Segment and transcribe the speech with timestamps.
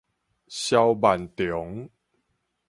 [0.49, 1.87] 蕭萬長